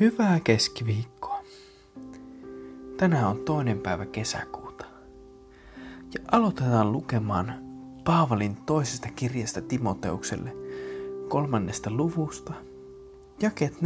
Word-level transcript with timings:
Hyvää 0.00 0.40
keskiviikkoa. 0.40 1.44
Tänään 2.96 3.28
on 3.28 3.38
toinen 3.38 3.78
päivä 3.78 4.06
kesäkuuta. 4.06 4.84
Ja 6.14 6.20
aloitetaan 6.32 6.92
lukemaan 6.92 7.54
Paavalin 8.04 8.56
toisesta 8.56 9.08
kirjasta 9.16 9.60
Timoteukselle 9.60 10.56
kolmannesta 11.28 11.90
luvusta, 11.90 12.52
jakeet 13.40 13.74
14-17. 13.74 13.76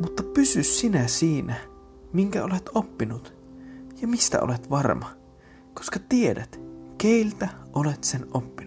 Mutta 0.00 0.22
pysy 0.22 0.62
sinä 0.62 1.06
siinä, 1.06 1.54
minkä 2.12 2.44
olet 2.44 2.70
oppinut 2.74 3.34
ja 4.02 4.08
mistä 4.08 4.40
olet 4.40 4.70
varma, 4.70 5.10
koska 5.74 6.00
tiedät, 6.08 6.60
keiltä 6.98 7.48
olet 7.72 8.04
sen 8.04 8.26
oppinut 8.34 8.65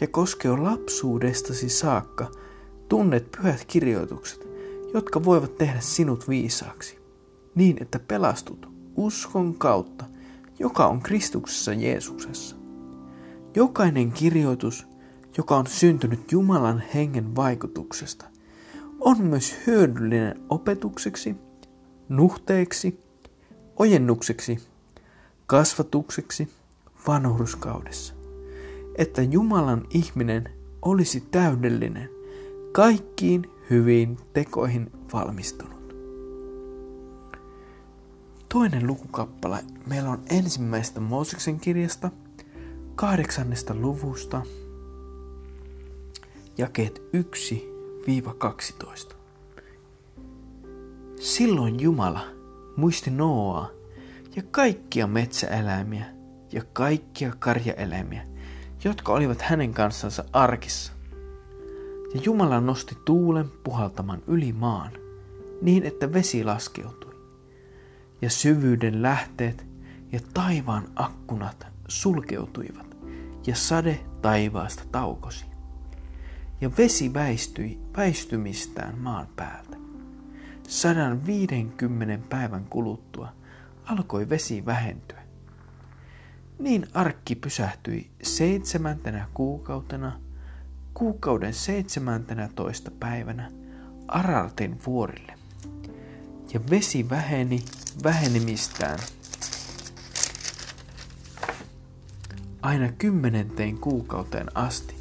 ja 0.00 0.06
koske 0.06 0.48
jo 0.48 0.62
lapsuudestasi 0.62 1.68
saakka 1.68 2.30
tunnet 2.88 3.30
pyhät 3.30 3.64
kirjoitukset, 3.64 4.48
jotka 4.94 5.24
voivat 5.24 5.58
tehdä 5.58 5.80
sinut 5.80 6.28
viisaaksi, 6.28 6.98
niin 7.54 7.76
että 7.80 7.98
pelastut 7.98 8.68
uskon 8.96 9.54
kautta, 9.54 10.04
joka 10.58 10.86
on 10.86 11.00
Kristuksessa 11.00 11.72
Jeesuksessa. 11.72 12.56
Jokainen 13.54 14.12
kirjoitus, 14.12 14.86
joka 15.38 15.56
on 15.56 15.66
syntynyt 15.66 16.32
Jumalan 16.32 16.82
hengen 16.94 17.36
vaikutuksesta, 17.36 18.24
on 19.00 19.22
myös 19.22 19.54
hyödyllinen 19.66 20.40
opetukseksi, 20.48 21.36
nuhteeksi, 22.08 23.00
ojennukseksi, 23.76 24.58
kasvatukseksi 25.46 26.48
vanhurskaudessa 27.06 28.15
että 28.96 29.22
Jumalan 29.22 29.84
ihminen 29.90 30.48
olisi 30.82 31.20
täydellinen, 31.20 32.10
kaikkiin 32.72 33.50
hyviin 33.70 34.16
tekoihin 34.32 34.90
valmistunut. 35.12 35.94
Toinen 38.48 38.86
lukukappale 38.86 39.64
meillä 39.86 40.10
on 40.10 40.22
ensimmäistä 40.30 41.00
Mooseksen 41.00 41.60
kirjasta, 41.60 42.10
kahdeksannesta 42.94 43.74
luvusta, 43.74 44.42
jakeet 46.58 47.02
1-12. 49.12 49.14
Silloin 51.20 51.80
Jumala 51.80 52.26
muisti 52.76 53.10
Noaa 53.10 53.70
ja 54.36 54.42
kaikkia 54.50 55.06
metsäeläimiä 55.06 56.04
ja 56.52 56.62
kaikkia 56.72 57.32
karjaeläimiä– 57.38 58.26
jotka 58.86 59.12
olivat 59.12 59.42
hänen 59.42 59.74
kanssansa 59.74 60.24
arkissa. 60.32 60.92
Ja 62.14 62.20
Jumala 62.24 62.60
nosti 62.60 62.96
tuulen 63.04 63.50
puhaltaman 63.64 64.22
yli 64.26 64.52
maan, 64.52 64.90
niin 65.62 65.82
että 65.82 66.12
vesi 66.12 66.44
laskeutui. 66.44 67.14
Ja 68.22 68.30
syvyyden 68.30 69.02
lähteet 69.02 69.66
ja 70.12 70.20
taivaan 70.34 70.88
akkunat 70.96 71.66
sulkeutuivat, 71.88 72.96
ja 73.46 73.56
sade 73.56 74.00
taivaasta 74.22 74.82
taukosi. 74.92 75.46
Ja 76.60 76.70
vesi 76.78 77.14
väistyi 77.14 77.80
väistymistään 77.96 78.98
maan 78.98 79.26
päältä. 79.36 79.76
Sadan 80.68 81.26
viidenkymmenen 81.26 82.22
päivän 82.22 82.64
kuluttua 82.64 83.28
alkoi 83.84 84.28
vesi 84.28 84.66
vähentyä 84.66 85.25
niin 86.58 86.86
arkki 86.94 87.34
pysähtyi 87.34 88.10
seitsemäntenä 88.22 89.26
kuukautena, 89.34 90.20
kuukauden 90.94 91.54
seitsemäntenä 91.54 92.48
toista 92.54 92.90
päivänä 93.00 93.50
Arartin 94.08 94.80
vuorille. 94.86 95.34
Ja 96.54 96.60
vesi 96.70 97.10
väheni 97.10 97.64
vähenemistään 98.04 98.98
aina 102.62 102.92
kymmenenteen 102.92 103.78
kuukauteen 103.78 104.56
asti. 104.56 104.96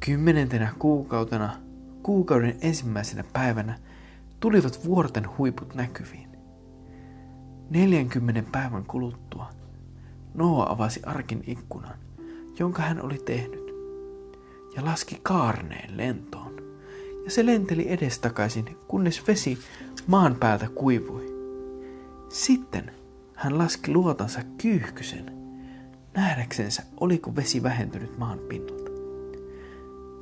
Kymmenentenä 0.00 0.74
kuukautena, 0.78 1.56
kuukauden 2.02 2.56
ensimmäisenä 2.60 3.24
päivänä, 3.32 3.78
tulivat 4.40 4.84
vuorten 4.84 5.28
huiput 5.38 5.74
näkyviin. 5.74 6.28
40 7.70 8.42
päivän 8.52 8.84
kuluttua 8.84 9.59
Noa 10.34 10.72
avasi 10.72 11.00
arkin 11.06 11.44
ikkunan, 11.46 11.98
jonka 12.58 12.82
hän 12.82 13.02
oli 13.02 13.18
tehnyt, 13.24 13.74
ja 14.76 14.84
laski 14.84 15.20
kaarneen 15.22 15.96
lentoon. 15.96 16.56
Ja 17.24 17.30
se 17.30 17.46
lenteli 17.46 17.92
edestakaisin, 17.92 18.76
kunnes 18.88 19.26
vesi 19.28 19.58
maan 20.06 20.34
päältä 20.34 20.68
kuivui. 20.74 21.26
Sitten 22.28 22.90
hän 23.34 23.58
laski 23.58 23.92
luotansa 23.92 24.40
kyyhkysen, 24.58 25.32
nähdäksensä 26.14 26.82
oliko 27.00 27.36
vesi 27.36 27.62
vähentynyt 27.62 28.18
maan 28.18 28.38
pinnalta. 28.38 28.90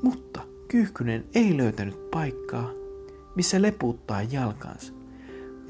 Mutta 0.03 0.41
kyyhkynen 0.69 1.25
ei 1.35 1.57
löytänyt 1.57 2.11
paikkaa, 2.11 2.71
missä 3.35 3.63
leputtaa 3.63 4.23
jalkansa, 4.23 4.93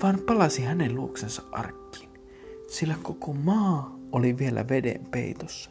vaan 0.03 0.19
palasi 0.27 0.63
hänen 0.63 0.95
luoksensa 0.95 1.43
arkkiin, 1.53 2.11
sillä 2.69 2.95
koko 3.03 3.33
maa 3.33 3.98
oli 4.13 4.39
vielä 4.39 4.69
veden 4.69 5.07
peitossa. 5.11 5.71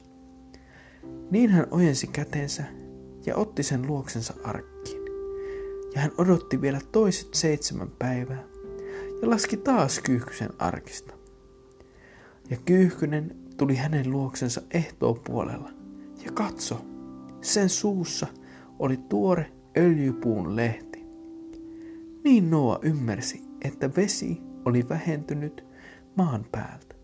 Niin 1.32 1.50
hän 1.50 1.68
ojensi 1.72 2.08
kätensä 2.08 2.64
ja 3.26 3.36
otti 3.36 3.64
sen 3.64 3.88
luoksensa 3.88 4.34
arkkiin. 4.44 5.02
Ja 5.96 6.02
hän 6.02 6.12
odotti 6.18 6.62
vielä 6.62 6.80
toiset 6.92 7.34
seitsemän 7.34 7.92
päivää 8.00 8.44
ja 9.22 9.30
laski 9.30 9.58
taas 9.58 10.00
kyyhkysen 10.00 10.50
arkista. 10.60 11.14
Ja 12.50 12.58
kyyhkynen 12.66 13.36
tuli 13.58 13.76
hänen 13.76 14.12
luoksensa 14.12 14.62
puolella 15.24 15.70
ja 16.26 16.32
katso, 16.32 16.86
sen 17.42 17.70
suussa 17.70 18.28
oli 18.80 18.98
tuore 18.98 19.52
öljypuun 19.78 20.56
lehti. 20.56 21.06
Niin 22.24 22.50
Noa 22.50 22.80
ymmärsi, 22.82 23.42
että 23.62 23.90
vesi 23.98 24.42
oli 24.66 24.90
vähentynyt 24.90 25.66
maan 26.18 26.46
päältä. 26.52 26.97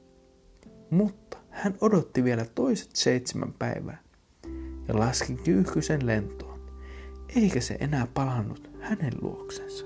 Mutta 0.93 1.37
hän 1.49 1.77
odotti 1.81 2.23
vielä 2.23 2.45
toiset 2.45 2.89
seitsemän 2.95 3.53
päivää 3.59 4.01
ja 4.87 4.99
laski 4.99 5.35
kyyhkysen 5.35 6.05
lentoon, 6.05 6.59
eikä 7.35 7.61
se 7.61 7.77
enää 7.79 8.07
palannut 8.13 8.69
hänen 8.81 9.13
luoksensa. 9.21 9.85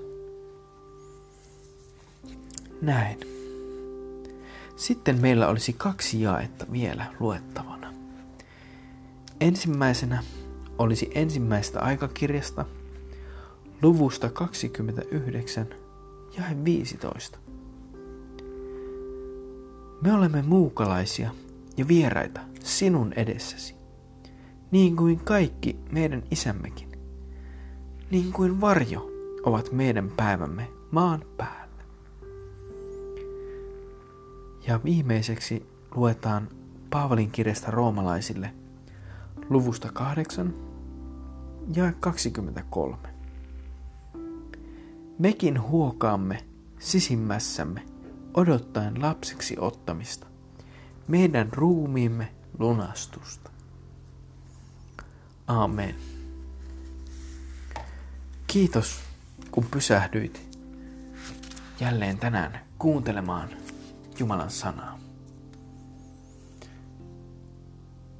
Näin. 2.82 3.18
Sitten 4.76 5.20
meillä 5.20 5.48
olisi 5.48 5.72
kaksi 5.72 6.22
jaetta 6.22 6.66
vielä 6.72 7.06
luettavana. 7.20 7.94
Ensimmäisenä 9.40 10.22
olisi 10.78 11.10
ensimmäistä 11.14 11.80
aikakirjasta 11.80 12.64
luvusta 13.82 14.28
29 14.28 15.66
ja 16.36 16.42
15. 16.64 17.38
Me 20.02 20.12
olemme 20.12 20.42
muukalaisia 20.42 21.30
ja 21.76 21.88
vieraita 21.88 22.40
sinun 22.64 23.12
edessäsi, 23.12 23.74
niin 24.70 24.96
kuin 24.96 25.20
kaikki 25.20 25.76
meidän 25.90 26.22
isämmekin, 26.30 26.88
niin 28.10 28.32
kuin 28.32 28.60
varjo 28.60 29.10
ovat 29.42 29.72
meidän 29.72 30.12
päivämme 30.16 30.68
maan 30.90 31.24
päällä. 31.36 31.82
Ja 34.66 34.80
viimeiseksi 34.84 35.66
luetaan 35.94 36.48
Paavalin 36.90 37.30
kirjasta 37.30 37.70
roomalaisille 37.70 38.50
luvusta 39.50 39.92
8 39.92 40.54
ja 41.76 41.92
23. 42.00 42.96
Mekin 45.18 45.62
huokaamme 45.62 46.44
sisimmässämme 46.78 47.82
odottaen 48.34 49.02
lapseksi 49.02 49.56
ottamista, 49.58 50.26
meidän 51.08 51.52
ruumiimme 51.52 52.34
lunastusta. 52.58 53.50
Amen. 55.46 55.94
Kiitos, 58.46 59.00
kun 59.50 59.64
pysähdyit 59.70 60.58
jälleen 61.80 62.18
tänään 62.18 62.60
kuuntelemaan 62.78 63.48
Jumalan 64.18 64.50
sanaa. 64.50 64.98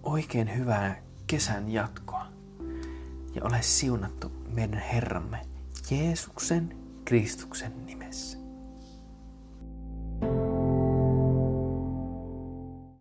Oikein 0.02 0.56
hyvää 0.56 1.02
kesän 1.26 1.72
jatkoa 1.72 2.26
ja 3.34 3.44
ole 3.44 3.62
siunattu 3.62 4.32
meidän 4.48 4.80
Herramme 4.80 5.46
Jeesuksen 5.90 6.76
Kristuksen 7.04 7.86
nimessä. 7.86 8.38